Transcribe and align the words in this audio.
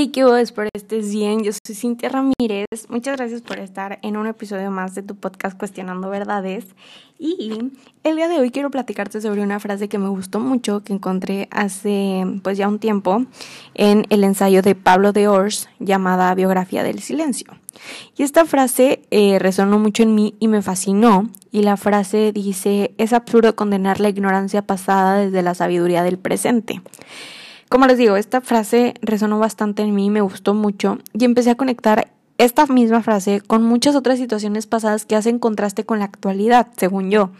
Hey, 0.00 0.12
¿qué 0.12 0.24
hubo? 0.24 0.36
Espero 0.36 0.68
estés 0.74 1.10
bien. 1.12 1.42
Yo 1.42 1.50
soy 1.50 1.74
Cintia 1.74 2.08
Ramírez. 2.08 2.68
Muchas 2.88 3.16
gracias 3.16 3.42
por 3.42 3.58
estar 3.58 3.98
en 4.02 4.16
un 4.16 4.28
episodio 4.28 4.70
más 4.70 4.94
de 4.94 5.02
tu 5.02 5.16
podcast 5.16 5.58
Cuestionando 5.58 6.08
Verdades. 6.08 6.66
Y 7.18 7.72
el 8.04 8.14
día 8.14 8.28
de 8.28 8.38
hoy 8.38 8.52
quiero 8.52 8.70
platicarte 8.70 9.20
sobre 9.20 9.42
una 9.42 9.58
frase 9.58 9.88
que 9.88 9.98
me 9.98 10.08
gustó 10.08 10.38
mucho, 10.38 10.84
que 10.84 10.92
encontré 10.92 11.48
hace 11.50 12.24
pues 12.44 12.56
ya 12.56 12.68
un 12.68 12.78
tiempo 12.78 13.24
en 13.74 14.06
el 14.10 14.22
ensayo 14.22 14.62
de 14.62 14.76
Pablo 14.76 15.12
de 15.12 15.26
Ors 15.26 15.68
llamada 15.80 16.32
Biografía 16.36 16.84
del 16.84 17.00
Silencio. 17.00 17.48
Y 18.16 18.22
esta 18.22 18.44
frase 18.44 19.02
eh, 19.10 19.40
resonó 19.40 19.80
mucho 19.80 20.04
en 20.04 20.14
mí 20.14 20.36
y 20.38 20.46
me 20.46 20.62
fascinó. 20.62 21.28
Y 21.50 21.62
la 21.62 21.76
frase 21.76 22.30
dice, 22.30 22.94
es 22.98 23.12
absurdo 23.12 23.56
condenar 23.56 23.98
la 23.98 24.10
ignorancia 24.10 24.62
pasada 24.62 25.16
desde 25.16 25.42
la 25.42 25.56
sabiduría 25.56 26.04
del 26.04 26.18
presente. 26.18 26.82
Como 27.68 27.86
les 27.86 27.98
digo, 27.98 28.16
esta 28.16 28.40
frase 28.40 28.94
resonó 29.02 29.38
bastante 29.38 29.82
en 29.82 29.94
mí, 29.94 30.08
me 30.10 30.22
gustó 30.22 30.54
mucho 30.54 30.98
y 31.12 31.24
empecé 31.24 31.50
a 31.50 31.54
conectar 31.54 32.10
esta 32.38 32.66
misma 32.66 33.02
frase 33.02 33.40
con 33.40 33.64
muchas 33.64 33.96
otras 33.96 34.16
situaciones 34.18 34.66
pasadas 34.66 35.04
que 35.04 35.16
hacen 35.16 35.40
contraste 35.40 35.84
con 35.84 35.98
la 35.98 36.04
actualidad, 36.04 36.68
según 36.76 37.10
yo. 37.10 37.30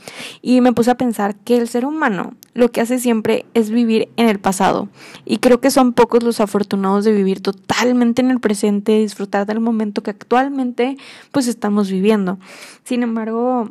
Y 0.42 0.60
me 0.60 0.72
puse 0.72 0.90
a 0.90 0.96
pensar 0.96 1.36
que 1.36 1.56
el 1.56 1.68
ser 1.68 1.86
humano 1.86 2.34
lo 2.52 2.72
que 2.72 2.80
hace 2.80 2.98
siempre 2.98 3.46
es 3.54 3.70
vivir 3.70 4.08
en 4.16 4.28
el 4.28 4.40
pasado. 4.40 4.88
Y 5.24 5.38
creo 5.38 5.60
que 5.60 5.70
son 5.70 5.92
pocos 5.92 6.24
los 6.24 6.40
afortunados 6.40 7.04
de 7.04 7.12
vivir 7.12 7.40
totalmente 7.40 8.22
en 8.22 8.32
el 8.32 8.40
presente, 8.40 8.98
disfrutar 8.98 9.46
del 9.46 9.60
momento 9.60 10.02
que 10.02 10.10
actualmente 10.10 10.96
pues 11.30 11.46
estamos 11.46 11.90
viviendo. 11.90 12.38
Sin 12.82 13.04
embargo, 13.04 13.70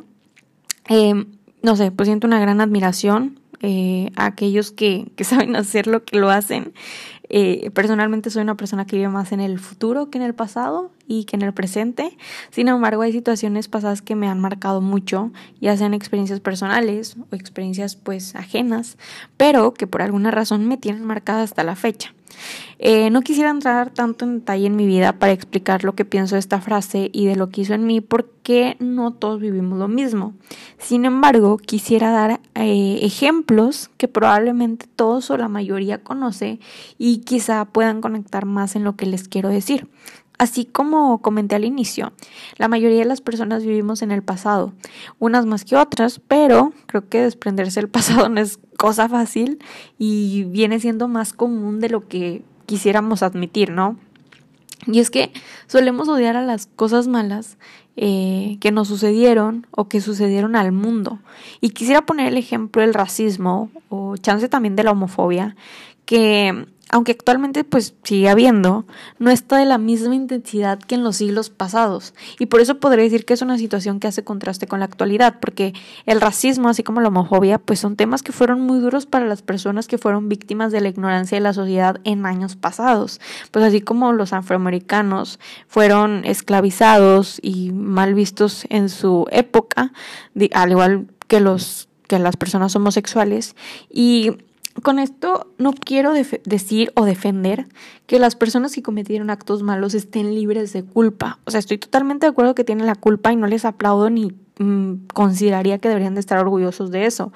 eh, 0.88 1.26
no 1.62 1.76
sé, 1.76 1.90
pues 1.90 2.06
siento 2.08 2.26
una 2.26 2.40
gran 2.40 2.62
admiración 2.62 3.38
eh, 3.60 4.10
a 4.16 4.26
aquellos 4.26 4.72
que, 4.72 5.06
que, 5.16 5.24
saben 5.24 5.56
hacer 5.56 5.86
lo 5.86 6.04
que 6.04 6.18
lo 6.18 6.30
hacen. 6.30 6.72
Eh, 7.30 7.70
personalmente 7.74 8.30
soy 8.30 8.42
una 8.42 8.56
persona 8.56 8.86
que 8.86 8.96
vive 8.96 9.08
más 9.08 9.32
en 9.32 9.40
el 9.40 9.58
futuro 9.58 10.08
que 10.08 10.16
en 10.16 10.24
el 10.24 10.34
pasado 10.34 10.90
y 11.06 11.24
que 11.24 11.36
en 11.36 11.42
el 11.42 11.52
presente. 11.52 12.16
Sin 12.50 12.68
embargo, 12.68 13.02
hay 13.02 13.12
situaciones 13.12 13.68
pasadas 13.68 14.00
que 14.00 14.14
me 14.14 14.28
han 14.28 14.40
marcado 14.40 14.80
mucho, 14.80 15.30
ya 15.60 15.76
sean 15.76 15.92
experiencias 15.94 16.40
personales 16.40 17.16
o 17.30 17.36
experiencias 17.36 17.96
pues 17.96 18.34
ajenas, 18.34 18.96
pero 19.36 19.74
que 19.74 19.86
por 19.86 20.02
alguna 20.02 20.30
razón 20.30 20.66
me 20.66 20.78
tienen 20.78 21.04
marcada 21.04 21.42
hasta 21.42 21.64
la 21.64 21.76
fecha. 21.76 22.14
Eh, 22.78 23.10
no 23.10 23.22
quisiera 23.22 23.50
entrar 23.50 23.90
tanto 23.90 24.24
en 24.24 24.38
detalle 24.38 24.66
en 24.66 24.76
mi 24.76 24.86
vida 24.86 25.18
para 25.18 25.32
explicar 25.32 25.82
lo 25.84 25.94
que 25.94 26.04
pienso 26.04 26.36
de 26.36 26.40
esta 26.40 26.60
frase 26.60 27.10
y 27.12 27.26
de 27.26 27.36
lo 27.36 27.50
que 27.50 27.62
hizo 27.62 27.74
en 27.74 27.86
mí 27.86 28.00
porque 28.00 28.76
no 28.78 29.12
todos 29.12 29.40
vivimos 29.40 29.78
lo 29.78 29.88
mismo. 29.88 30.34
Sin 30.78 31.04
embargo, 31.04 31.56
quisiera 31.58 32.12
dar 32.12 32.40
eh, 32.54 33.00
ejemplos 33.02 33.90
que 33.96 34.06
probablemente 34.06 34.86
todos 34.94 35.30
o 35.30 35.36
la 35.36 35.48
mayoría 35.48 36.02
conoce 36.02 36.60
y 36.98 37.18
quizá 37.18 37.64
puedan 37.64 38.00
conectar 38.00 38.46
más 38.46 38.76
en 38.76 38.84
lo 38.84 38.96
que 38.96 39.06
les 39.06 39.28
quiero 39.28 39.48
decir. 39.48 39.88
Así 40.38 40.64
como 40.64 41.20
comenté 41.20 41.56
al 41.56 41.64
inicio, 41.64 42.12
la 42.56 42.68
mayoría 42.68 43.00
de 43.00 43.04
las 43.04 43.20
personas 43.20 43.64
vivimos 43.64 44.02
en 44.02 44.12
el 44.12 44.22
pasado, 44.22 44.72
unas 45.18 45.46
más 45.46 45.64
que 45.64 45.76
otras, 45.76 46.20
pero 46.28 46.72
creo 46.86 47.08
que 47.08 47.20
desprenderse 47.20 47.80
del 47.80 47.88
pasado 47.90 48.28
no 48.28 48.40
es 48.40 48.60
cosa 48.76 49.08
fácil 49.08 49.58
y 49.98 50.44
viene 50.44 50.78
siendo 50.78 51.08
más 51.08 51.32
común 51.32 51.80
de 51.80 51.88
lo 51.88 52.06
que 52.06 52.42
quisiéramos 52.66 53.24
admitir, 53.24 53.70
¿no? 53.70 53.96
Y 54.86 55.00
es 55.00 55.10
que 55.10 55.32
solemos 55.66 56.08
odiar 56.08 56.36
a 56.36 56.42
las 56.42 56.66
cosas 56.66 57.08
malas 57.08 57.58
eh, 57.96 58.58
que 58.60 58.70
nos 58.70 58.86
sucedieron 58.86 59.66
o 59.72 59.88
que 59.88 60.00
sucedieron 60.00 60.54
al 60.54 60.70
mundo. 60.70 61.18
Y 61.60 61.70
quisiera 61.70 62.06
poner 62.06 62.28
el 62.28 62.36
ejemplo 62.36 62.80
del 62.80 62.94
racismo 62.94 63.70
o 63.88 64.16
chance 64.16 64.48
también 64.48 64.76
de 64.76 64.84
la 64.84 64.92
homofobia, 64.92 65.56
que 66.04 66.68
aunque 66.90 67.12
actualmente 67.12 67.64
pues 67.64 67.94
sigue 68.02 68.28
habiendo, 68.28 68.86
no 69.18 69.30
está 69.30 69.58
de 69.58 69.66
la 69.66 69.78
misma 69.78 70.14
intensidad 70.14 70.78
que 70.78 70.94
en 70.94 71.04
los 71.04 71.16
siglos 71.16 71.50
pasados. 71.50 72.14
Y 72.38 72.46
por 72.46 72.60
eso 72.60 72.80
podría 72.80 73.04
decir 73.04 73.24
que 73.24 73.34
es 73.34 73.42
una 73.42 73.58
situación 73.58 74.00
que 74.00 74.08
hace 74.08 74.24
contraste 74.24 74.66
con 74.66 74.78
la 74.78 74.86
actualidad, 74.86 75.36
porque 75.40 75.74
el 76.06 76.20
racismo, 76.20 76.68
así 76.68 76.82
como 76.82 77.00
la 77.00 77.08
homofobia, 77.08 77.58
pues 77.58 77.80
son 77.80 77.96
temas 77.96 78.22
que 78.22 78.32
fueron 78.32 78.60
muy 78.60 78.80
duros 78.80 79.06
para 79.06 79.26
las 79.26 79.42
personas 79.42 79.86
que 79.86 79.98
fueron 79.98 80.28
víctimas 80.28 80.72
de 80.72 80.80
la 80.80 80.88
ignorancia 80.88 81.36
de 81.36 81.42
la 81.42 81.52
sociedad 81.52 82.00
en 82.04 82.24
años 82.26 82.56
pasados. 82.56 83.20
Pues 83.50 83.64
así 83.64 83.80
como 83.80 84.12
los 84.12 84.32
afroamericanos 84.32 85.38
fueron 85.66 86.24
esclavizados 86.24 87.38
y 87.42 87.72
mal 87.72 88.14
vistos 88.14 88.64
en 88.70 88.88
su 88.88 89.26
época, 89.30 89.92
al 90.52 90.70
igual 90.70 91.08
que 91.26 91.40
los 91.40 91.88
que 92.08 92.18
las 92.18 92.38
personas 92.38 92.74
homosexuales 92.74 93.54
y 93.90 94.32
con 94.82 94.98
esto 94.98 95.52
no 95.58 95.72
quiero 95.72 96.12
decir 96.12 96.92
o 96.94 97.04
defender 97.04 97.66
que 98.06 98.18
las 98.18 98.36
personas 98.36 98.74
que 98.74 98.82
cometieron 98.82 99.30
actos 99.30 99.62
malos 99.62 99.94
estén 99.94 100.34
libres 100.34 100.72
de 100.72 100.84
culpa. 100.84 101.38
O 101.44 101.50
sea, 101.50 101.60
estoy 101.60 101.78
totalmente 101.78 102.26
de 102.26 102.30
acuerdo 102.30 102.54
que 102.54 102.64
tienen 102.64 102.86
la 102.86 102.94
culpa 102.94 103.32
y 103.32 103.36
no 103.36 103.46
les 103.46 103.64
aplaudo 103.64 104.10
ni 104.10 104.32
mm, 104.58 105.06
consideraría 105.12 105.78
que 105.78 105.88
deberían 105.88 106.14
de 106.14 106.20
estar 106.20 106.38
orgullosos 106.38 106.90
de 106.90 107.06
eso. 107.06 107.32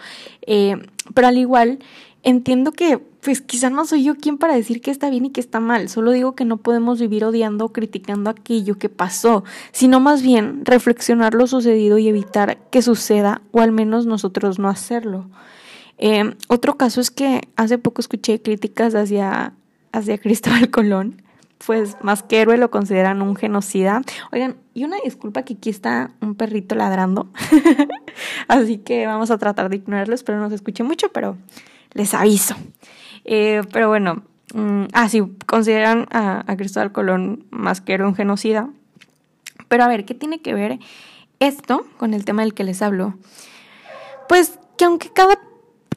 Eh, 0.47 0.77
pero 1.15 1.29
al 1.29 1.39
igual, 1.39 1.79
entiendo 2.23 2.73
que 2.73 2.99
pues 3.23 3.41
quizá 3.41 3.71
no 3.71 3.85
soy 3.85 4.03
yo 4.03 4.17
quien 4.17 4.37
para 4.37 4.55
decir 4.55 4.81
que 4.81 4.91
está 4.91 5.09
bien 5.09 5.27
y 5.27 5.31
que 5.31 5.41
está 5.41 5.61
mal. 5.61 5.89
Solo 5.89 6.11
digo 6.11 6.35
que 6.35 6.45
no 6.45 6.57
podemos 6.57 7.01
vivir 7.01 7.25
odiando 7.25 7.67
o 7.67 7.73
criticando 7.73 8.31
aquello 8.31 8.79
que 8.79 8.89
pasó, 8.89 9.45
sino 9.71 10.01
más 10.01 10.23
bien 10.23 10.65
reflexionar 10.65 11.35
lo 11.35 11.47
sucedido 11.47 11.99
y 11.99 12.09
evitar 12.09 12.59
que 12.71 12.83
suceda 12.83 13.43
o 13.53 13.61
al 13.61 13.71
menos 13.71 14.07
nosotros 14.07 14.59
no 14.59 14.69
hacerlo. 14.69 15.27
Eh, 16.05 16.35
otro 16.49 16.77
caso 16.77 17.01
es 17.01 17.13
que 17.13 17.43
hace 17.55 17.79
poco 17.79 18.01
escuché 18.01 18.43
críticas 18.43 18.97
hacia, 18.97 19.53
hacia 19.93 20.19
Cristóbal 20.19 20.69
Colón, 20.69 21.23
pues 21.65 21.97
más 22.03 22.25
que 22.25 22.41
héroe 22.41 22.57
lo 22.59 22.73
consideran 22.73 23.23
un 23.23 23.37
genocida. 23.37 24.03
Oigan, 24.33 24.57
y 24.75 24.83
una 24.83 24.97
disculpa 25.05 25.45
que 25.45 25.55
aquí 25.55 25.71
está 25.71 26.11
un 26.21 26.35
perrito 26.35 26.75
ladrando, 26.75 27.29
así 28.49 28.79
que 28.79 29.07
vamos 29.07 29.31
a 29.31 29.39
tratar 29.39 29.69
de 29.71 29.77
ignorarlo, 29.77 30.17
espero 30.17 30.41
no 30.41 30.49
se 30.49 30.57
escuche 30.57 30.83
mucho, 30.83 31.13
pero 31.13 31.37
les 31.93 32.15
aviso. 32.15 32.57
Eh, 33.25 33.63
pero 33.73 33.87
bueno, 33.87 34.25
mm, 34.55 34.87
ah, 34.95 35.09
consideran 35.47 36.09
a, 36.11 36.43
a 36.51 36.57
Cristóbal 36.57 36.91
Colón 36.91 37.47
más 37.51 37.81
que 37.81 37.95
héroe 37.95 38.09
un 38.09 38.17
genocida. 38.17 38.71
Pero 39.69 39.85
a 39.85 39.89
ver, 39.89 40.05
¿qué 40.05 40.15
tiene 40.15 40.43
que 40.43 40.53
ver 40.53 40.81
esto 41.39 41.87
con 41.97 42.13
el 42.13 42.25
tema 42.25 42.43
del 42.43 42.55
que 42.55 42.65
les 42.65 42.83
hablo? 42.83 43.15
Pues 44.29 44.59
que 44.77 44.85
aunque 44.85 45.09
cada 45.13 45.39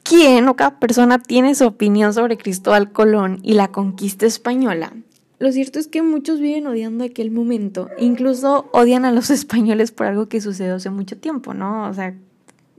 quien 0.08 0.48
o 0.48 0.54
cada 0.56 0.78
persona 0.78 1.18
tiene 1.18 1.54
su 1.54 1.66
opinión 1.66 2.14
sobre 2.14 2.38
Cristóbal 2.38 2.92
Colón 2.92 3.40
y 3.42 3.54
la 3.54 3.68
conquista 3.68 4.24
española. 4.24 4.92
Lo 5.38 5.52
cierto 5.52 5.78
es 5.78 5.88
que 5.88 6.00
muchos 6.00 6.40
viven 6.40 6.66
odiando 6.66 7.04
aquel 7.04 7.30
momento, 7.30 7.90
incluso 7.98 8.70
odian 8.72 9.04
a 9.04 9.12
los 9.12 9.30
españoles 9.30 9.90
por 9.90 10.06
algo 10.06 10.28
que 10.28 10.40
sucedió 10.40 10.76
hace 10.76 10.90
mucho 10.90 11.18
tiempo, 11.18 11.54
¿no? 11.54 11.88
O 11.88 11.94
sea, 11.94 12.14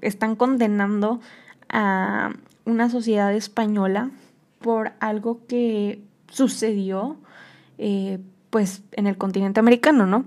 están 0.02 0.36
condenando 0.36 1.20
a 1.70 2.32
una 2.66 2.90
sociedad 2.90 3.34
española 3.34 4.12
por 4.60 4.94
algo 5.00 5.42
que 5.48 6.02
sucedió, 6.30 7.18
eh, 7.78 8.20
pues, 8.50 8.82
en 8.94 9.08
el 9.08 9.18
continente 9.18 9.60
americano, 9.60 10.06
¿no? 10.06 10.26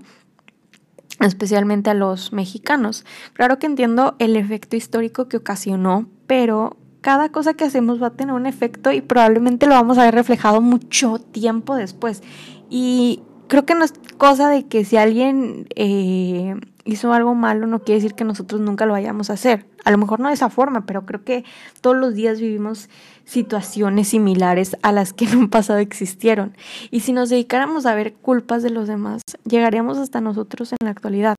especialmente 1.19 1.91
a 1.91 1.93
los 1.93 2.33
mexicanos. 2.33 3.05
Claro 3.33 3.59
que 3.59 3.67
entiendo 3.67 4.15
el 4.17 4.35
efecto 4.35 4.75
histórico 4.75 5.27
que 5.27 5.37
ocasionó, 5.37 6.07
pero 6.25 6.77
cada 7.01 7.29
cosa 7.29 7.53
que 7.55 7.65
hacemos 7.65 8.01
va 8.01 8.07
a 8.07 8.11
tener 8.11 8.33
un 8.33 8.45
efecto 8.45 8.91
y 8.91 9.01
probablemente 9.01 9.65
lo 9.65 9.73
vamos 9.73 9.97
a 9.97 10.05
ver 10.05 10.15
reflejado 10.15 10.61
mucho 10.61 11.19
tiempo 11.19 11.75
después. 11.75 12.21
Y 12.69 13.21
creo 13.47 13.65
que 13.65 13.75
no 13.75 13.83
es 13.83 13.93
cosa 14.17 14.49
de 14.49 14.67
que 14.67 14.85
si 14.85 14.97
alguien 14.97 15.67
eh, 15.75 16.55
hizo 16.85 17.11
algo 17.11 17.35
malo 17.35 17.67
no 17.67 17.79
quiere 17.79 18.01
decir 18.01 18.15
que 18.15 18.23
nosotros 18.23 18.61
nunca 18.61 18.85
lo 18.85 18.93
vayamos 18.93 19.29
a 19.29 19.33
hacer. 19.33 19.65
A 19.83 19.91
lo 19.91 19.97
mejor 19.97 20.19
no 20.19 20.27
de 20.27 20.35
esa 20.35 20.49
forma, 20.49 20.85
pero 20.85 21.05
creo 21.05 21.23
que 21.23 21.43
todos 21.81 21.97
los 21.97 22.13
días 22.13 22.39
vivimos 22.39 22.87
situaciones 23.25 24.09
similares 24.09 24.77
a 24.83 24.91
las 24.91 25.13
que 25.13 25.25
en 25.25 25.37
un 25.37 25.49
pasado 25.49 25.79
existieron. 25.79 26.55
Y 26.91 26.99
si 27.01 27.13
nos 27.13 27.29
dedicáramos 27.29 27.85
a 27.85 27.95
ver 27.95 28.13
culpas 28.13 28.61
de 28.61 28.69
los 28.69 28.87
demás, 28.87 29.23
llegaríamos 29.43 29.97
hasta 29.97 30.21
nosotros 30.21 30.71
en 30.73 30.77
la 30.83 30.91
actualidad 30.91 31.35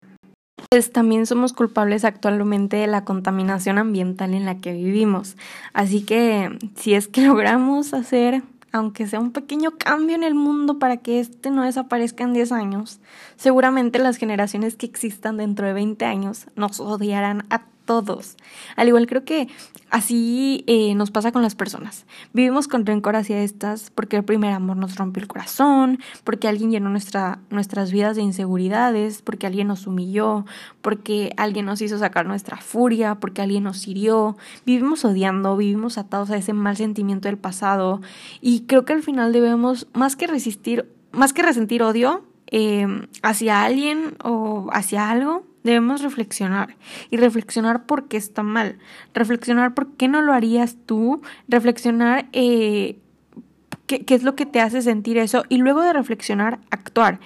pues 0.73 0.91
también 0.91 1.27
somos 1.27 1.53
culpables 1.53 2.03
actualmente 2.03 2.79
de 2.79 2.87
la 2.87 3.05
contaminación 3.05 3.77
ambiental 3.77 4.33
en 4.33 4.47
la 4.47 4.57
que 4.57 4.73
vivimos. 4.73 5.37
Así 5.75 6.03
que 6.03 6.49
si 6.77 6.95
es 6.95 7.09
que 7.09 7.21
logramos 7.27 7.93
hacer, 7.93 8.43
aunque 8.73 9.07
sea 9.07 9.21
un 9.21 9.33
pequeño 9.33 9.73
cambio 9.73 10.17
en 10.17 10.23
el 10.23 10.35
mundo 10.35 10.79
para 10.79 10.97
que 10.97 11.21
este 11.21 11.51
no 11.51 11.63
desaparezca 11.63 12.25
en 12.25 12.33
10 12.33 12.53
años, 12.53 13.01
seguramente 13.37 13.99
las 13.99 14.17
generaciones 14.17 14.77
que 14.77 14.87
existan 14.87 15.37
dentro 15.37 15.67
de 15.67 15.75
20 15.75 16.07
años 16.07 16.47
nos 16.57 16.81
odiarán 16.81 17.45
a 17.51 17.67
todos. 17.85 18.37
Al 18.77 18.89
igual 18.89 19.07
creo 19.07 19.25
que 19.25 19.49
así 19.91 20.65
eh, 20.67 20.95
nos 20.95 21.11
pasa 21.11 21.33
con 21.33 21.43
las 21.43 21.55
personas. 21.55 22.07
Vivimos 22.33 22.69
con 22.69 22.87
rencor 22.87 23.17
hacia 23.17 23.43
estas 23.43 23.91
porque 23.91 24.17
el 24.17 24.25
primer 24.25 24.53
amor 24.53 24.77
nos 24.77 24.97
rompió 24.97 25.23
el 25.23 25.29
corazón, 25.29 25.99
porque 26.25 26.49
alguien 26.49 26.71
llenó 26.71 26.91
nuestra, 26.91 27.41
nuestras 27.51 27.93
vidas 27.93 28.17
de 28.17 28.23
inseguridades, 28.23 29.23
porque 29.23 29.47
alguien 29.47 29.69
nos 29.69 29.87
humilló, 29.87 30.45
porque 30.81 31.33
alguien 31.37 31.67
nos 31.67 31.83
hizo 31.83 31.99
sacar 31.99 32.27
nuestra 32.27 32.57
furia, 32.59 33.17
porque 33.17 33.43
alguien 33.43 33.65
nos 33.65 33.87
hirió. 33.87 34.37
Vivimos 34.65 35.05
odiando, 35.05 35.57
vivimos 35.57 35.99
atados 35.99 36.31
a 36.31 36.37
ese 36.37 36.53
mal 36.53 36.77
sentimiento 36.77 37.29
del 37.29 37.39
pasado 37.39 38.01
y 38.41 38.63
creo 38.63 38.85
que 38.85 38.93
al 38.93 39.03
final 39.03 39.33
debemos, 39.33 39.87
más 39.93 40.17
que 40.17 40.27
resistir 40.27 40.87
más 41.13 41.33
que 41.33 41.43
resentir 41.43 41.83
odio 41.83 42.25
eh, 42.49 42.87
hacia 43.23 43.63
alguien 43.65 44.17
o 44.25 44.69
hacia 44.73 45.11
algo, 45.11 45.45
debemos 45.63 46.03
reflexionar 46.03 46.77
y 47.11 47.17
reflexionar 47.17 47.87
por 47.87 48.09
qué 48.09 48.17
está 48.17 48.43
mal, 48.43 48.79
reflexionar 49.15 49.75
por 49.75 49.93
qué 49.93 50.09
no 50.09 50.23
lo 50.23 50.33
harías 50.33 50.77
tú, 50.87 51.23
reflexionar 51.49 52.29
eh, 52.33 52.99
qué, 53.87 54.05
qué 54.05 54.15
es 54.15 54.23
lo 54.23 54.35
que 54.35 54.47
te 54.47 54.61
hace 54.61 54.83
sentir 54.83 55.19
eso 55.19 55.45
y 55.49 55.59
luego 55.59 55.83
de 55.83 55.93
reflexionar, 55.93 56.59
actuar. 56.71 57.21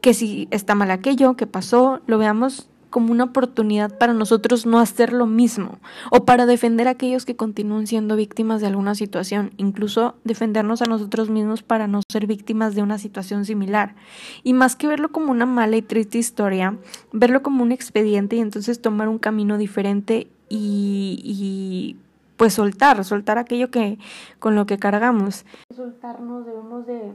Que 0.00 0.12
si 0.12 0.48
está 0.50 0.74
mal 0.74 0.90
aquello, 0.90 1.34
que 1.34 1.46
pasó, 1.46 2.02
lo 2.06 2.18
veamos 2.18 2.68
como 2.94 3.10
una 3.10 3.24
oportunidad 3.24 3.98
para 3.98 4.14
nosotros 4.14 4.66
no 4.66 4.78
hacer 4.78 5.12
lo 5.12 5.26
mismo 5.26 5.80
o 6.12 6.24
para 6.24 6.46
defender 6.46 6.86
a 6.86 6.92
aquellos 6.92 7.24
que 7.24 7.34
continúan 7.34 7.88
siendo 7.88 8.14
víctimas 8.14 8.60
de 8.60 8.68
alguna 8.68 8.94
situación, 8.94 9.50
incluso 9.56 10.14
defendernos 10.22 10.80
a 10.80 10.84
nosotros 10.84 11.28
mismos 11.28 11.64
para 11.64 11.88
no 11.88 12.02
ser 12.08 12.28
víctimas 12.28 12.76
de 12.76 12.82
una 12.82 12.98
situación 12.98 13.46
similar. 13.46 13.96
Y 14.44 14.52
más 14.52 14.76
que 14.76 14.86
verlo 14.86 15.10
como 15.10 15.32
una 15.32 15.44
mala 15.44 15.76
y 15.76 15.82
triste 15.82 16.18
historia, 16.18 16.78
verlo 17.12 17.42
como 17.42 17.64
un 17.64 17.72
expediente 17.72 18.36
y 18.36 18.38
entonces 18.38 18.80
tomar 18.80 19.08
un 19.08 19.18
camino 19.18 19.58
diferente 19.58 20.28
y, 20.48 21.20
y 21.24 21.96
pues 22.36 22.54
soltar, 22.54 23.04
soltar 23.04 23.38
aquello 23.38 23.72
que 23.72 23.98
con 24.38 24.54
lo 24.54 24.66
que 24.66 24.78
cargamos. 24.78 25.44
Soltarnos, 25.74 26.46
debemos 26.46 26.86
de, 26.86 27.12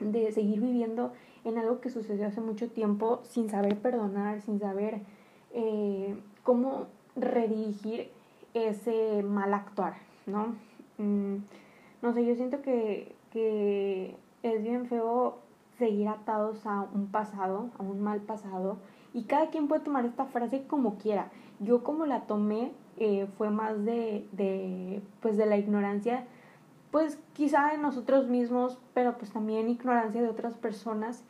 de 0.00 0.32
seguir 0.32 0.60
viviendo 0.60 1.12
en 1.44 1.58
algo 1.58 1.80
que 1.80 1.90
sucedió 1.90 2.26
hace 2.26 2.40
mucho 2.40 2.70
tiempo 2.70 3.20
sin 3.24 3.48
saber 3.48 3.78
perdonar, 3.78 4.40
sin 4.42 4.58
saber 4.58 5.00
eh, 5.52 6.16
cómo 6.42 6.86
redirigir 7.16 8.10
ese 8.54 9.22
mal 9.22 9.54
actuar, 9.54 9.94
¿no? 10.26 10.54
Mm, 10.98 11.36
no 12.02 12.12
sé, 12.12 12.24
yo 12.24 12.34
siento 12.34 12.62
que, 12.62 13.14
que 13.30 14.16
es 14.42 14.62
bien 14.62 14.86
feo 14.86 15.38
seguir 15.78 16.08
atados 16.08 16.66
a 16.66 16.86
un 16.94 17.08
pasado, 17.08 17.70
a 17.78 17.82
un 17.82 18.00
mal 18.00 18.20
pasado, 18.20 18.76
y 19.14 19.24
cada 19.24 19.50
quien 19.50 19.68
puede 19.68 19.82
tomar 19.82 20.04
esta 20.04 20.26
frase 20.26 20.64
como 20.66 20.96
quiera. 20.96 21.30
Yo 21.60 21.82
como 21.82 22.06
la 22.06 22.22
tomé 22.22 22.72
eh, 22.98 23.26
fue 23.36 23.50
más 23.50 23.84
de, 23.84 24.26
de, 24.32 25.02
pues 25.20 25.36
de 25.36 25.46
la 25.46 25.56
ignorancia 25.56 26.26
pues 26.92 27.18
quizá 27.32 27.70
de 27.70 27.78
nosotros 27.78 28.28
mismos, 28.28 28.78
pero 28.94 29.16
pues 29.16 29.32
también 29.32 29.68
ignorancia 29.68 30.22
de 30.22 30.28
otras 30.28 30.54
personas 30.54 31.24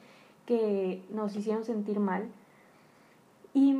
que 0.44 1.02
nos 1.08 1.34
hicieron 1.36 1.64
sentir 1.64 2.00
mal. 2.00 2.28
Y 3.54 3.76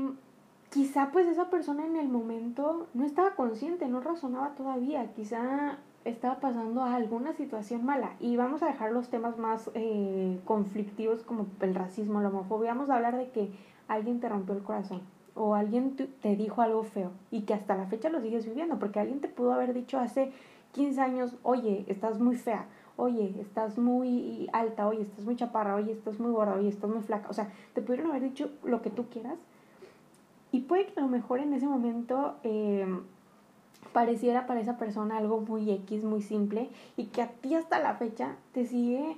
quizá 0.71 1.11
pues 1.13 1.27
esa 1.27 1.51
persona 1.51 1.85
en 1.85 1.97
el 1.97 2.09
momento 2.09 2.87
no 2.95 3.05
estaba 3.05 3.35
consciente, 3.35 3.89
no 3.89 4.01
razonaba 4.01 4.55
todavía, 4.55 5.13
quizá 5.13 5.79
estaba 6.05 6.39
pasando 6.39 6.83
a 6.83 6.95
alguna 6.95 7.33
situación 7.33 7.85
mala. 7.85 8.15
Y 8.21 8.37
vamos 8.37 8.63
a 8.63 8.67
dejar 8.67 8.93
los 8.93 9.09
temas 9.09 9.37
más 9.37 9.69
eh, 9.75 10.39
conflictivos 10.45 11.25
como 11.25 11.47
el 11.61 11.75
racismo, 11.75 12.21
la 12.21 12.29
homofobia. 12.29 12.75
Vamos 12.75 12.91
a 12.91 12.95
hablar 12.95 13.17
de 13.17 13.31
que 13.31 13.51
alguien 13.89 14.21
te 14.21 14.29
rompió 14.29 14.55
el 14.55 14.63
corazón 14.63 15.03
o 15.35 15.55
alguien 15.57 15.97
te 15.97 16.37
dijo 16.37 16.63
algo 16.63 16.85
feo 16.85 17.11
y 17.31 17.43
que 17.43 17.55
hasta 17.55 17.75
la 17.75 17.87
fecha 17.87 18.09
lo 18.09 18.21
sigues 18.21 18.47
viviendo, 18.47 18.79
porque 18.79 19.01
alguien 19.01 19.21
te 19.21 19.29
pudo 19.29 19.53
haber 19.53 19.75
dicho 19.75 19.99
hace 19.99 20.31
15 20.73 21.01
años, 21.01 21.37
oye, 21.43 21.85
estás 21.89 22.19
muy 22.19 22.37
fea, 22.37 22.67
oye, 22.97 23.35
estás 23.41 23.79
muy 23.79 24.49
alta, 24.53 24.87
oye, 24.87 25.03
estás 25.03 25.25
muy 25.25 25.37
chaparra, 25.37 25.75
oye, 25.75 25.93
estás 25.93 26.19
muy 26.19 26.33
gorda, 26.33 26.55
oye, 26.55 26.69
estás 26.69 26.91
muy 26.91 27.03
flaca. 27.03 27.29
O 27.29 27.33
sea, 27.33 27.51
te 27.75 27.83
pudieron 27.83 28.11
haber 28.11 28.23
dicho 28.23 28.51
lo 28.65 28.83
que 28.83 28.91
tú 28.91 29.07
quieras. 29.09 29.39
Y 30.51 30.61
puede 30.61 30.87
que 30.87 31.01
a 31.01 31.03
lo 31.03 31.09
mejor 31.09 31.41
en 31.41 31.53
ese 31.55 31.67
momento 31.67 32.37
eh, 32.43 32.87
pareciera 33.93 34.47
para 34.47 34.61
esa 34.61 34.77
persona 34.77 35.19
algo 35.19 35.41
muy 35.41 35.71
X, 35.71 36.05
muy 36.05 36.23
simple, 36.23 36.69
y 36.97 37.07
que 37.07 37.23
a 37.23 37.29
ti 37.29 37.55
hasta 37.55 37.79
la 37.79 37.95
fecha 37.95 38.37
te 38.53 38.67
sigue, 38.67 39.17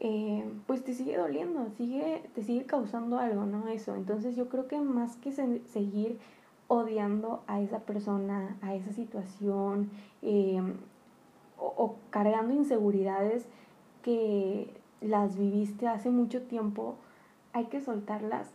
eh, 0.00 0.44
pues 0.66 0.84
te 0.84 0.94
sigue 0.94 1.16
doliendo, 1.16 1.68
sigue, 1.76 2.22
te 2.34 2.42
sigue 2.42 2.64
causando 2.64 3.18
algo, 3.18 3.46
¿no? 3.46 3.68
Eso. 3.68 3.94
Entonces 3.94 4.36
yo 4.36 4.48
creo 4.48 4.68
que 4.68 4.78
más 4.80 5.16
que 5.16 5.32
seguir 5.32 6.18
odiando 6.68 7.42
a 7.46 7.60
esa 7.60 7.80
persona, 7.80 8.56
a 8.62 8.74
esa 8.74 8.92
situación, 8.92 9.90
eh, 10.22 10.60
o, 11.58 11.96
cargando 12.10 12.54
inseguridades 12.54 13.46
que 14.02 14.72
las 15.00 15.36
viviste 15.36 15.86
hace 15.88 16.10
mucho 16.10 16.42
tiempo, 16.42 16.96
hay 17.52 17.66
que 17.66 17.80
soltarlas 17.80 18.50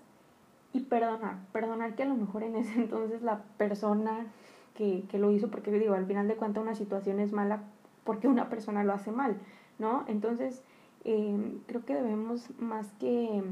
y 0.73 0.81
perdonar. 0.81 1.37
Perdonar 1.51 1.95
que 1.95 2.03
a 2.03 2.07
lo 2.07 2.15
mejor 2.15 2.43
en 2.43 2.55
ese 2.55 2.73
entonces 2.81 3.21
la 3.21 3.43
persona 3.57 4.27
que, 4.75 5.03
que 5.09 5.17
lo 5.17 5.31
hizo, 5.31 5.49
porque 5.49 5.71
digo, 5.71 5.93
al 5.93 6.05
final 6.05 6.27
de 6.27 6.35
cuentas 6.35 6.63
una 6.63 6.75
situación 6.75 7.19
es 7.19 7.31
mala 7.31 7.63
porque 8.03 8.27
una 8.27 8.49
persona 8.49 8.83
lo 8.83 8.93
hace 8.93 9.11
mal, 9.11 9.37
¿no? 9.79 10.03
Entonces, 10.07 10.63
eh, 11.03 11.59
creo 11.67 11.85
que 11.85 11.93
debemos 11.93 12.49
más 12.59 12.91
que, 12.99 13.43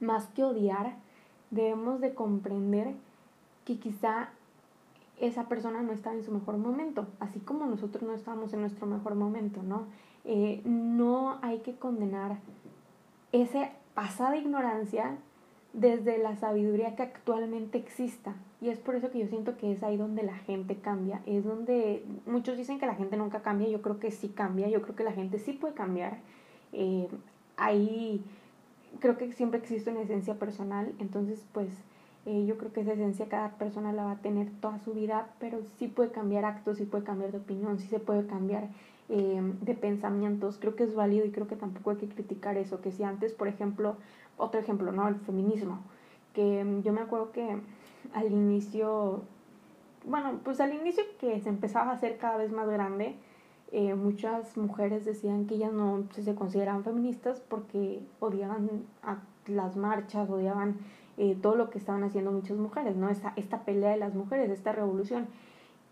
más 0.00 0.26
que 0.28 0.44
odiar, 0.44 0.96
debemos 1.50 2.00
de 2.00 2.14
comprender 2.14 2.94
que 3.64 3.78
quizá 3.78 4.30
esa 5.20 5.48
persona 5.48 5.82
no 5.82 5.92
estaba 5.92 6.16
en 6.16 6.24
su 6.24 6.32
mejor 6.32 6.56
momento, 6.56 7.06
así 7.20 7.40
como 7.40 7.66
nosotros 7.66 8.02
no 8.02 8.14
estábamos 8.14 8.52
en 8.52 8.60
nuestro 8.60 8.86
mejor 8.86 9.14
momento, 9.14 9.62
¿no? 9.62 9.86
Eh, 10.24 10.62
no 10.64 11.38
hay 11.42 11.58
que 11.60 11.74
condenar 11.74 12.38
esa 13.32 13.70
pasada 13.94 14.36
ignorancia 14.36 15.18
desde 15.72 16.18
la 16.18 16.36
sabiduría 16.36 16.96
que 16.96 17.02
actualmente 17.02 17.78
exista. 17.78 18.34
Y 18.60 18.68
es 18.68 18.78
por 18.78 18.94
eso 18.96 19.10
que 19.10 19.20
yo 19.20 19.26
siento 19.28 19.56
que 19.56 19.72
es 19.72 19.82
ahí 19.82 19.96
donde 19.96 20.22
la 20.22 20.36
gente 20.36 20.76
cambia. 20.76 21.22
Es 21.26 21.44
donde 21.44 22.04
muchos 22.26 22.56
dicen 22.56 22.78
que 22.78 22.86
la 22.86 22.94
gente 22.94 23.16
nunca 23.16 23.40
cambia. 23.40 23.68
Yo 23.68 23.80
creo 23.80 23.98
que 23.98 24.10
sí 24.10 24.28
cambia. 24.28 24.68
Yo 24.68 24.82
creo 24.82 24.96
que 24.96 25.04
la 25.04 25.12
gente 25.12 25.38
sí 25.38 25.52
puede 25.52 25.74
cambiar. 25.74 26.18
Eh, 26.72 27.08
ahí 27.56 28.22
creo 28.98 29.16
que 29.16 29.32
siempre 29.32 29.60
existe 29.60 29.90
una 29.90 30.02
esencia 30.02 30.34
personal. 30.34 30.92
Entonces, 30.98 31.46
pues 31.52 31.68
eh, 32.26 32.44
yo 32.46 32.58
creo 32.58 32.72
que 32.72 32.82
esa 32.82 32.92
esencia 32.92 33.28
cada 33.28 33.52
persona 33.52 33.92
la 33.92 34.04
va 34.04 34.12
a 34.12 34.18
tener 34.18 34.50
toda 34.60 34.78
su 34.78 34.92
vida, 34.92 35.28
pero 35.38 35.60
sí 35.78 35.88
puede 35.88 36.10
cambiar 36.10 36.44
actos, 36.44 36.78
sí 36.78 36.84
puede 36.84 37.04
cambiar 37.04 37.32
de 37.32 37.38
opinión, 37.38 37.78
sí 37.78 37.88
se 37.88 37.98
puede 37.98 38.26
cambiar 38.26 38.68
eh, 39.08 39.40
de 39.62 39.74
pensamientos. 39.74 40.58
Creo 40.58 40.76
que 40.76 40.84
es 40.84 40.94
válido 40.94 41.24
y 41.24 41.30
creo 41.30 41.48
que 41.48 41.56
tampoco 41.56 41.90
hay 41.90 41.96
que 41.96 42.08
criticar 42.08 42.56
eso. 42.58 42.80
Que 42.80 42.92
si 42.92 43.04
antes, 43.04 43.32
por 43.32 43.48
ejemplo, 43.48 43.96
otro 44.36 44.60
ejemplo, 44.60 44.92
¿no? 44.92 45.08
El 45.08 45.16
feminismo. 45.16 45.80
Que 46.34 46.62
mm, 46.62 46.82
yo 46.82 46.92
me 46.92 47.00
acuerdo 47.00 47.32
que 47.32 47.58
al 48.14 48.30
inicio, 48.30 49.22
bueno, 50.04 50.40
pues 50.44 50.60
al 50.60 50.74
inicio 50.74 51.04
que 51.18 51.40
se 51.40 51.48
empezaba 51.48 51.90
a 51.90 51.94
hacer 51.94 52.18
cada 52.18 52.36
vez 52.36 52.52
más 52.52 52.68
grande, 52.68 53.16
eh, 53.72 53.94
muchas 53.94 54.56
mujeres 54.56 55.04
decían 55.04 55.46
que 55.46 55.54
ellas 55.54 55.72
no 55.72 56.04
se 56.12 56.34
consideraban 56.34 56.84
feministas 56.84 57.40
porque 57.40 58.00
odiaban 58.18 58.84
a 59.02 59.18
las 59.46 59.76
marchas, 59.76 60.28
odiaban 60.28 60.76
eh, 61.18 61.36
todo 61.40 61.56
lo 61.56 61.70
que 61.70 61.78
estaban 61.78 62.04
haciendo 62.04 62.32
muchas 62.32 62.56
mujeres, 62.56 62.96
¿no? 62.96 63.08
Esta, 63.08 63.32
esta 63.36 63.64
pelea 63.64 63.90
de 63.90 63.96
las 63.98 64.14
mujeres, 64.14 64.50
esta 64.50 64.72
revolución. 64.72 65.26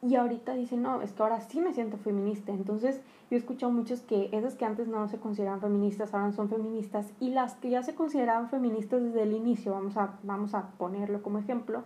Y 0.01 0.15
ahorita 0.15 0.55
dicen, 0.55 0.83
no, 0.83 1.03
es 1.03 1.13
que 1.13 1.23
ahora 1.23 1.41
sí 1.41 1.61
me 1.61 1.73
siento 1.73 1.97
feminista. 1.97 2.53
Entonces, 2.53 3.01
yo 3.31 3.37
he 3.37 3.41
escuchado 3.41 3.73
muchos 3.73 4.01
que 4.01 4.29
esas 4.33 4.55
que 4.55 4.65
antes 4.65 4.87
no 4.87 5.09
se 5.09 5.19
consideraban 5.19 5.61
feministas, 5.61 6.15
ahora 6.15 6.31
son 6.33 6.49
feministas. 6.49 7.13
Y 7.19 7.31
las 7.31 7.55
que 7.57 7.71
ya 7.71 7.83
se 7.83 7.95
consideraban 7.95 8.49
feministas 8.49 9.03
desde 9.03 9.23
el 9.23 9.33
inicio, 9.33 9.73
vamos 9.73 9.97
a, 9.97 10.15
vamos 10.23 10.55
a 10.55 10.69
ponerlo 10.79 11.21
como 11.23 11.39
ejemplo, 11.39 11.83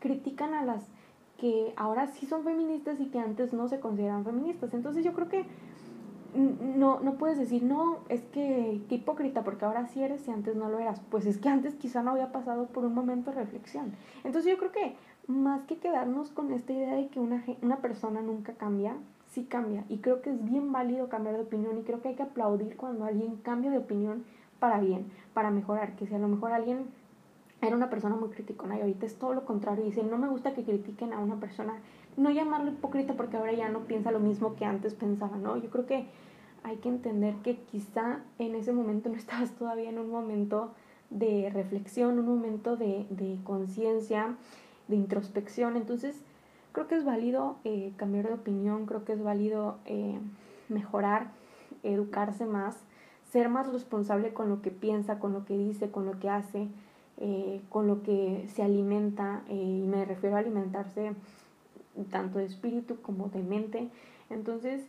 critican 0.00 0.54
a 0.54 0.64
las 0.64 0.84
que 1.38 1.72
ahora 1.76 2.08
sí 2.08 2.26
son 2.26 2.42
feministas 2.42 3.00
y 3.00 3.06
que 3.06 3.20
antes 3.20 3.52
no 3.52 3.68
se 3.68 3.78
consideraban 3.78 4.24
feministas. 4.24 4.74
Entonces, 4.74 5.04
yo 5.04 5.12
creo 5.12 5.28
que 5.28 5.46
no, 6.34 7.00
no 7.00 7.14
puedes 7.14 7.38
decir, 7.38 7.62
no, 7.62 7.98
es 8.08 8.22
que 8.32 8.80
qué 8.88 8.96
hipócrita, 8.96 9.44
porque 9.44 9.64
ahora 9.64 9.86
sí 9.86 10.02
eres 10.02 10.26
y 10.26 10.30
antes 10.30 10.56
no 10.56 10.68
lo 10.68 10.78
eras. 10.78 11.00
Pues 11.10 11.26
es 11.26 11.38
que 11.38 11.48
antes 11.48 11.74
quizá 11.74 12.02
no 12.02 12.12
había 12.12 12.32
pasado 12.32 12.66
por 12.66 12.84
un 12.84 12.94
momento 12.94 13.30
de 13.30 13.36
reflexión. 13.36 13.92
Entonces 14.24 14.50
yo 14.50 14.58
creo 14.58 14.72
que 14.72 14.94
más 15.26 15.62
que 15.64 15.78
quedarnos 15.78 16.30
con 16.30 16.52
esta 16.52 16.72
idea 16.72 16.94
de 16.94 17.08
que 17.08 17.20
una, 17.20 17.44
una 17.62 17.76
persona 17.78 18.22
nunca 18.22 18.54
cambia, 18.54 18.96
sí 19.28 19.44
cambia. 19.44 19.84
Y 19.88 19.98
creo 19.98 20.22
que 20.22 20.30
es 20.30 20.44
bien 20.44 20.72
válido 20.72 21.08
cambiar 21.08 21.36
de 21.36 21.42
opinión 21.42 21.78
y 21.78 21.82
creo 21.82 22.00
que 22.00 22.08
hay 22.08 22.14
que 22.14 22.22
aplaudir 22.22 22.76
cuando 22.76 23.04
alguien 23.04 23.36
cambia 23.36 23.70
de 23.70 23.78
opinión 23.78 24.24
para 24.58 24.80
bien, 24.80 25.06
para 25.34 25.50
mejorar. 25.50 25.96
Que 25.96 26.06
si 26.06 26.14
a 26.14 26.18
lo 26.18 26.28
mejor 26.28 26.52
alguien 26.52 26.86
era 27.60 27.76
una 27.76 27.90
persona 27.90 28.16
muy 28.16 28.30
criticona 28.30 28.76
y 28.76 28.80
ahorita 28.80 29.06
es 29.06 29.16
todo 29.16 29.34
lo 29.34 29.44
contrario 29.44 29.84
y 29.84 29.90
dice, 29.90 30.02
no 30.02 30.18
me 30.18 30.28
gusta 30.28 30.52
que 30.52 30.64
critiquen 30.64 31.12
a 31.12 31.20
una 31.20 31.36
persona 31.36 31.74
no 32.16 32.30
llamarlo 32.30 32.70
hipócrita 32.70 33.14
porque 33.14 33.36
ahora 33.36 33.52
ya 33.52 33.68
no 33.68 33.80
piensa 33.80 34.10
lo 34.10 34.20
mismo 34.20 34.54
que 34.56 34.64
antes 34.64 34.94
pensaba, 34.94 35.36
¿no? 35.36 35.56
Yo 35.56 35.70
creo 35.70 35.86
que 35.86 36.06
hay 36.64 36.76
que 36.76 36.88
entender 36.88 37.34
que 37.42 37.56
quizá 37.56 38.20
en 38.38 38.54
ese 38.54 38.72
momento 38.72 39.08
no 39.08 39.16
estabas 39.16 39.52
todavía 39.52 39.90
en 39.90 39.98
un 39.98 40.10
momento 40.10 40.72
de 41.10 41.50
reflexión, 41.52 42.18
un 42.18 42.26
momento 42.26 42.76
de, 42.76 43.06
de 43.10 43.38
conciencia, 43.44 44.36
de 44.88 44.96
introspección. 44.96 45.76
Entonces, 45.76 46.20
creo 46.72 46.88
que 46.88 46.96
es 46.96 47.04
válido 47.04 47.56
eh, 47.64 47.92
cambiar 47.96 48.28
de 48.28 48.34
opinión, 48.34 48.86
creo 48.86 49.04
que 49.04 49.12
es 49.12 49.22
válido 49.22 49.78
eh, 49.84 50.18
mejorar, 50.68 51.32
educarse 51.82 52.46
más, 52.46 52.76
ser 53.30 53.48
más 53.48 53.70
responsable 53.72 54.32
con 54.32 54.48
lo 54.48 54.62
que 54.62 54.70
piensa, 54.70 55.18
con 55.18 55.32
lo 55.32 55.44
que 55.44 55.56
dice, 55.56 55.90
con 55.90 56.06
lo 56.06 56.18
que 56.18 56.30
hace, 56.30 56.68
eh, 57.18 57.60
con 57.68 57.86
lo 57.86 58.02
que 58.02 58.46
se 58.54 58.62
alimenta, 58.62 59.42
y 59.48 59.84
me 59.86 60.04
refiero 60.04 60.36
a 60.36 60.40
alimentarse 60.40 61.12
tanto 62.10 62.38
de 62.38 62.46
espíritu 62.46 63.00
como 63.02 63.28
de 63.28 63.42
mente. 63.42 63.88
Entonces, 64.30 64.82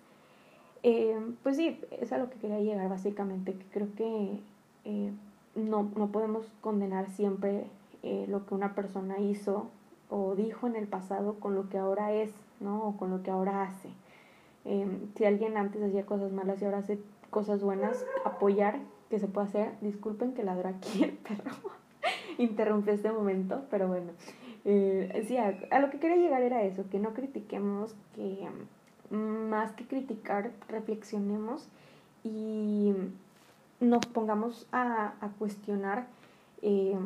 eh, 0.83 1.17
pues 1.43 1.57
sí, 1.57 1.79
es 1.91 2.11
a 2.11 2.17
lo 2.17 2.29
que 2.29 2.37
quería 2.37 2.59
llegar 2.59 2.89
básicamente, 2.89 3.53
que 3.53 3.65
creo 3.71 3.87
que 3.95 4.39
eh, 4.85 5.11
no, 5.55 5.91
no 5.95 6.07
podemos 6.11 6.45
condenar 6.61 7.09
siempre 7.09 7.65
eh, 8.03 8.25
lo 8.27 8.45
que 8.45 8.53
una 8.53 8.75
persona 8.75 9.19
hizo 9.19 9.67
o 10.09 10.35
dijo 10.35 10.67
en 10.67 10.75
el 10.75 10.87
pasado 10.87 11.39
con 11.39 11.55
lo 11.55 11.69
que 11.69 11.77
ahora 11.77 12.11
es, 12.11 12.31
¿no? 12.59 12.83
O 12.83 12.97
con 12.97 13.09
lo 13.09 13.23
que 13.23 13.31
ahora 13.31 13.63
hace. 13.63 13.89
Em, 14.65 15.07
si 15.15 15.25
alguien 15.25 15.57
antes 15.57 15.81
hacía 15.81 16.05
cosas 16.05 16.31
malas 16.31 16.61
y 16.61 16.65
ahora 16.65 16.79
hace 16.79 16.99
cosas 17.29 17.61
buenas, 17.61 18.05
apoyar 18.25 18.79
que 19.09 19.19
se 19.19 19.27
puede 19.27 19.47
hacer. 19.47 19.71
Disculpen 19.81 20.33
que 20.33 20.43
ladro 20.43 20.69
aquí 20.69 21.03
el 21.03 21.11
perro. 21.27 21.51
Interrumpí 22.37 22.91
este 22.91 23.11
momento, 23.11 23.63
pero 23.69 23.87
bueno. 23.87 24.11
Eh, 24.65 25.25
sí, 25.27 25.37
a, 25.37 25.79
lo 25.79 25.89
que 25.89 25.99
quería 25.99 26.17
llegar 26.17 26.41
era 26.41 26.63
eso, 26.63 26.89
que 26.89 26.99
no 26.99 27.13
critiquemos, 27.13 27.95
que 28.15 28.47
mm, 29.09 29.49
más 29.49 29.71
que 29.73 29.85
criticar, 29.85 30.51
reflexionemos 30.69 31.67
y 32.23 32.93
nos 33.79 34.05
pongamos 34.05 34.67
a, 34.71 35.13
a 35.19 35.29
cuestionar 35.37 36.07
eh, 36.61 36.97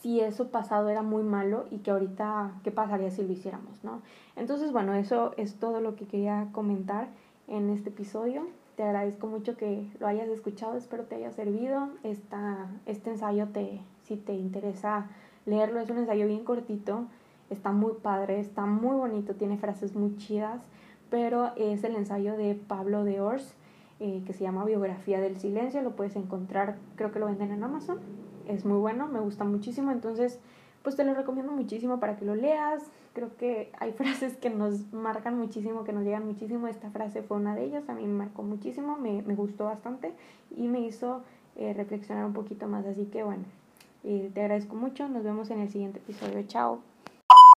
si 0.00 0.20
eso 0.20 0.48
pasado 0.48 0.88
era 0.88 1.02
muy 1.02 1.22
malo 1.22 1.66
y 1.70 1.78
que 1.78 1.92
ahorita 1.92 2.52
qué 2.64 2.72
pasaría 2.72 3.10
si 3.10 3.22
lo 3.22 3.32
hiciéramos, 3.32 3.84
¿no? 3.84 4.02
Entonces, 4.34 4.72
bueno, 4.72 4.94
eso 4.94 5.32
es 5.36 5.54
todo 5.56 5.80
lo 5.80 5.94
que 5.94 6.06
quería 6.06 6.48
comentar 6.52 7.08
en 7.46 7.70
este 7.70 7.90
episodio. 7.90 8.48
Te 8.76 8.82
agradezco 8.82 9.26
mucho 9.28 9.56
que 9.56 9.86
lo 10.00 10.06
hayas 10.06 10.28
escuchado, 10.28 10.76
espero 10.76 11.04
te 11.04 11.16
haya 11.16 11.30
servido. 11.30 11.90
Esta, 12.02 12.66
este 12.86 13.10
ensayo, 13.10 13.48
te, 13.48 13.80
si 14.02 14.16
te 14.16 14.32
interesa 14.32 15.06
leerlo, 15.46 15.80
es 15.80 15.90
un 15.90 15.98
ensayo 15.98 16.26
bien 16.26 16.44
cortito, 16.44 17.06
está 17.50 17.72
muy 17.72 17.92
padre, 18.02 18.40
está 18.40 18.66
muy 18.66 18.96
bonito, 18.96 19.34
tiene 19.34 19.58
frases 19.58 19.94
muy 19.94 20.16
chidas, 20.16 20.62
pero 21.10 21.52
es 21.56 21.84
el 21.84 21.96
ensayo 21.96 22.36
de 22.36 22.54
Pablo 22.54 23.04
de 23.04 23.20
Ors 23.20 23.54
eh, 24.00 24.22
que 24.26 24.32
se 24.32 24.42
llama 24.42 24.64
Biografía 24.64 25.20
del 25.20 25.38
Silencio, 25.38 25.82
lo 25.82 25.94
puedes 25.94 26.16
encontrar, 26.16 26.76
creo 26.96 27.12
que 27.12 27.18
lo 27.18 27.26
venden 27.26 27.52
en 27.52 27.62
Amazon, 27.62 28.00
es 28.48 28.64
muy 28.64 28.78
bueno, 28.78 29.06
me 29.06 29.20
gusta 29.20 29.44
muchísimo, 29.44 29.92
entonces 29.92 30.40
pues 30.82 30.96
te 30.96 31.04
lo 31.04 31.14
recomiendo 31.14 31.52
muchísimo 31.52 32.00
para 32.00 32.16
que 32.16 32.24
lo 32.24 32.34
leas, 32.34 32.82
creo 33.12 33.36
que 33.36 33.70
hay 33.78 33.92
frases 34.00 34.36
que 34.36 34.50
nos 34.50 34.92
marcan 34.92 35.38
muchísimo, 35.38 35.84
que 35.84 35.92
nos 35.92 36.04
llegan 36.04 36.26
muchísimo, 36.26 36.66
esta 36.66 36.90
frase 36.90 37.22
fue 37.22 37.36
una 37.36 37.54
de 37.54 37.64
ellas, 37.64 37.88
a 37.88 37.94
mí 37.94 38.02
me 38.06 38.14
marcó 38.14 38.42
muchísimo, 38.42 38.96
me, 38.96 39.22
me 39.22 39.34
gustó 39.34 39.66
bastante 39.66 40.12
y 40.56 40.66
me 40.66 40.80
hizo 40.80 41.22
eh, 41.54 41.72
reflexionar 41.72 42.24
un 42.24 42.32
poquito 42.32 42.66
más, 42.66 42.86
así 42.86 43.04
que 43.04 43.22
bueno, 43.22 43.44
eh, 44.04 44.30
te 44.34 44.40
agradezco 44.40 44.74
mucho, 44.74 45.08
nos 45.08 45.24
vemos 45.24 45.50
en 45.50 45.60
el 45.60 45.70
siguiente 45.70 45.98
episodio, 45.98 46.42
chao. 46.46 46.91